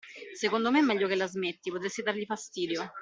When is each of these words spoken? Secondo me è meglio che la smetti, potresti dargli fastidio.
Secondo 0.35 0.71
me 0.71 0.79
è 0.79 0.81
meglio 0.81 1.07
che 1.07 1.13
la 1.13 1.27
smetti, 1.27 1.69
potresti 1.69 2.01
dargli 2.01 2.25
fastidio. 2.25 2.91